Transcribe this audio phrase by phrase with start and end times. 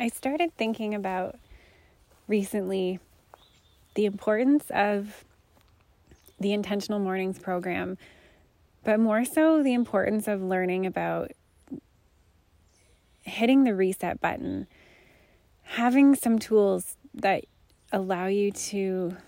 [0.00, 1.38] I started thinking about
[2.26, 3.00] recently
[3.94, 5.26] the importance of
[6.40, 7.98] the Intentional Mornings program,
[8.82, 11.32] but more so the importance of learning about
[13.20, 14.66] hitting the reset button,
[15.64, 17.44] having some tools that
[17.92, 19.18] allow you to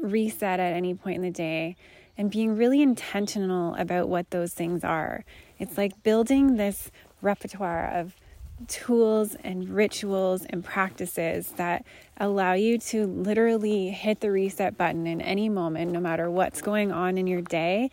[0.00, 1.74] reset at any point in the day,
[2.16, 5.24] and being really intentional about what those things are.
[5.58, 8.14] It's like building this repertoire of
[8.66, 11.84] tools and rituals and practices that
[12.16, 16.90] allow you to literally hit the reset button in any moment, no matter what's going
[16.90, 17.90] on in your day,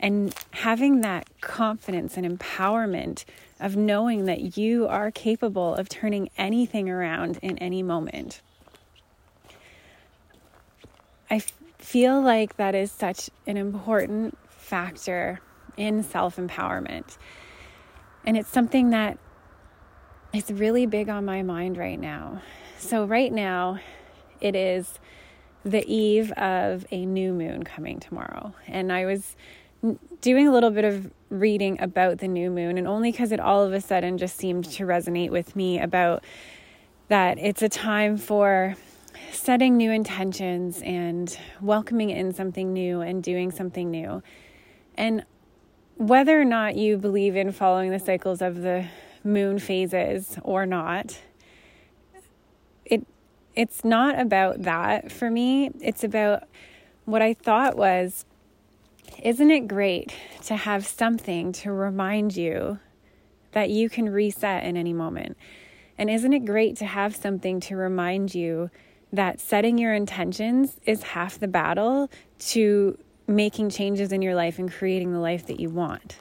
[0.00, 3.24] and having that confidence and empowerment
[3.60, 8.40] of knowing that you are capable of turning anything around in any moment.
[11.30, 11.40] I
[11.78, 15.40] feel like that is such an important factor
[15.76, 17.16] in self empowerment.
[18.24, 19.18] And it's something that
[20.32, 22.42] is really big on my mind right now.
[22.78, 23.80] So, right now,
[24.40, 24.98] it is
[25.64, 28.54] the eve of a new moon coming tomorrow.
[28.66, 29.36] And I was
[30.20, 33.62] doing a little bit of reading about the new moon, and only because it all
[33.62, 36.24] of a sudden just seemed to resonate with me about
[37.08, 38.76] that it's a time for
[39.32, 44.22] setting new intentions and welcoming in something new and doing something new.
[44.96, 45.24] And
[45.96, 48.86] whether or not you believe in following the cycles of the
[49.24, 51.18] moon phases or not,
[52.84, 53.06] it
[53.54, 55.70] it's not about that for me.
[55.80, 56.44] It's about
[57.04, 58.24] what I thought was
[59.22, 62.78] isn't it great to have something to remind you
[63.52, 65.36] that you can reset in any moment?
[65.98, 68.70] And isn't it great to have something to remind you
[69.12, 72.96] that setting your intentions is half the battle to
[73.30, 76.16] making changes in your life and creating the life that you want.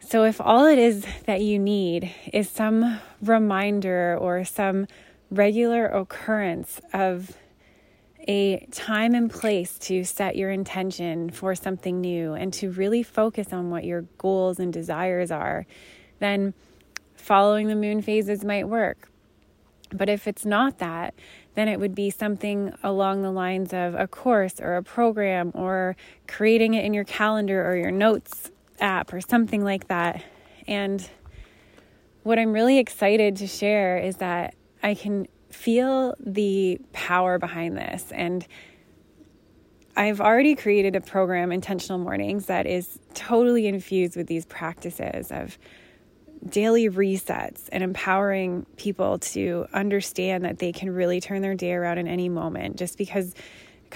[0.00, 4.86] So, if all it is that you need is some reminder or some
[5.30, 7.36] regular occurrence of
[8.28, 13.52] a time and place to set your intention for something new and to really focus
[13.52, 15.66] on what your goals and desires are,
[16.18, 16.54] then
[17.14, 19.10] following the moon phases might work.
[19.92, 21.14] But if it's not that,
[21.54, 25.96] then it would be something along the lines of a course or a program or
[26.26, 28.50] creating it in your calendar or your notes
[28.80, 30.22] app or something like that.
[30.66, 31.08] And
[32.22, 38.10] what I'm really excited to share is that I can feel the power behind this.
[38.12, 38.46] And
[39.96, 45.58] I've already created a program, Intentional Mornings, that is totally infused with these practices of
[46.48, 51.98] daily resets and empowering people to understand that they can really turn their day around
[51.98, 52.76] in any moment.
[52.76, 53.34] Just because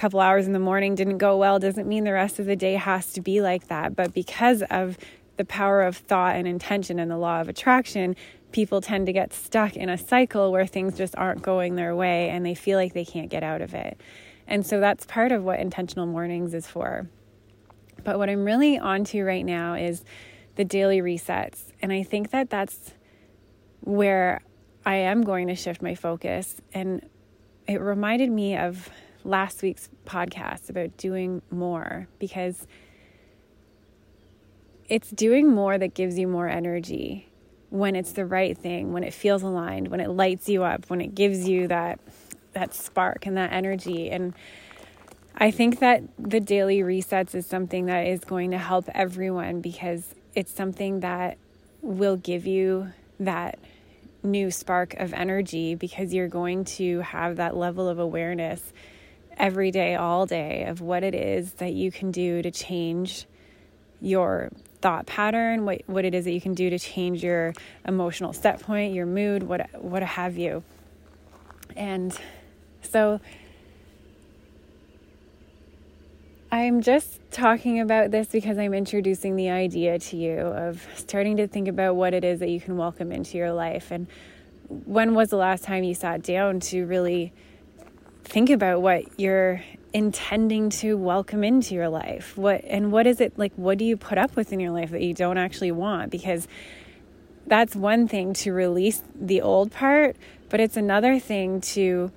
[0.01, 2.73] couple hours in the morning didn't go well doesn't mean the rest of the day
[2.73, 3.95] has to be like that.
[3.95, 4.97] But because of
[5.37, 8.15] the power of thought and intention and the law of attraction,
[8.51, 12.29] people tend to get stuck in a cycle where things just aren't going their way
[12.29, 14.01] and they feel like they can't get out of it.
[14.47, 17.07] And so that's part of what intentional mornings is for.
[18.03, 20.03] But what I'm really onto right now is
[20.55, 21.73] the daily resets.
[21.79, 22.95] And I think that that's
[23.81, 24.41] where
[24.83, 26.59] I am going to shift my focus.
[26.73, 27.07] And
[27.67, 28.89] it reminded me of
[29.23, 32.67] last week's podcast about doing more because
[34.89, 37.29] it's doing more that gives you more energy
[37.69, 40.99] when it's the right thing, when it feels aligned, when it lights you up, when
[40.99, 41.99] it gives you that
[42.53, 44.09] that spark and that energy.
[44.09, 44.33] And
[45.35, 50.13] I think that the daily resets is something that is going to help everyone because
[50.35, 51.37] it's something that
[51.81, 53.57] will give you that
[54.23, 58.73] new spark of energy because you're going to have that level of awareness
[59.37, 63.25] every day, all day, of what it is that you can do to change
[64.01, 64.49] your
[64.81, 67.53] thought pattern, what, what it is that you can do to change your
[67.87, 70.63] emotional set point, your mood, what, what have you.
[71.75, 72.17] And
[72.81, 73.21] so
[76.51, 81.47] I'm just talking about this because I'm introducing the idea to you of starting to
[81.47, 83.91] think about what it is that you can welcome into your life.
[83.91, 84.07] And
[84.67, 87.31] when was the last time you sat down to really
[88.23, 89.63] think about what you're
[89.93, 92.37] intending to welcome into your life?
[92.37, 94.91] What and what is it like what do you put up with in your life
[94.91, 96.11] that you don't actually want?
[96.11, 96.47] Because
[97.47, 100.15] that's one thing to release the old part,
[100.49, 102.11] but it's another thing to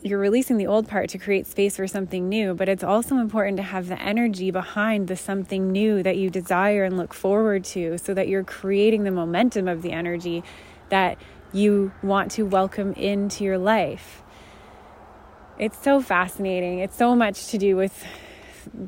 [0.00, 3.56] you're releasing the old part to create space for something new, but it's also important
[3.56, 7.98] to have the energy behind the something new that you desire and look forward to
[7.98, 10.44] so that you're creating the momentum of the energy
[10.88, 11.18] that
[11.52, 14.22] you want to welcome into your life.
[15.58, 16.78] It's so fascinating.
[16.78, 18.04] It's so much to do with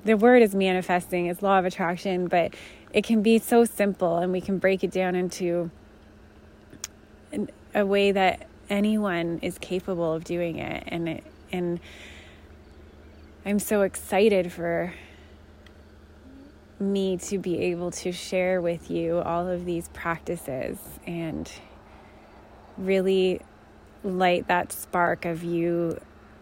[0.04, 2.54] the word is manifesting, it's law of attraction, but
[2.92, 5.70] it can be so simple and we can break it down into
[7.74, 11.80] a way that anyone is capable of doing it and it, and
[13.44, 14.94] I'm so excited for
[16.78, 21.50] me to be able to share with you all of these practices and
[22.78, 23.40] really
[24.04, 25.98] light that spark of you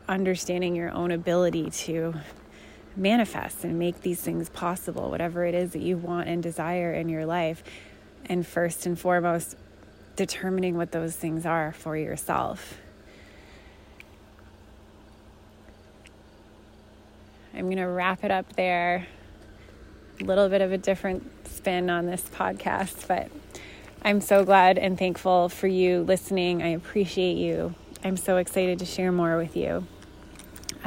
[0.08, 2.14] understanding your own ability to
[2.96, 7.08] manifest and make these things possible, whatever it is that you want and desire in
[7.08, 7.62] your life.
[8.26, 9.56] And first and foremost,
[10.16, 12.78] determining what those things are for yourself.
[17.54, 19.06] I'm going to wrap it up there.
[20.20, 23.30] A little bit of a different spin on this podcast, but
[24.02, 26.62] I'm so glad and thankful for you listening.
[26.62, 27.74] I appreciate you.
[28.04, 29.86] I'm so excited to share more with you.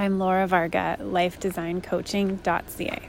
[0.01, 3.01] I'm Laura Varga, lifedesigncoaching.ca.